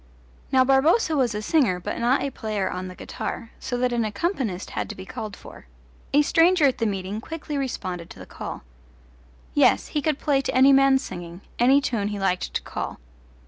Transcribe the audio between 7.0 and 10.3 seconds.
quickly responded to the call. Yes, he could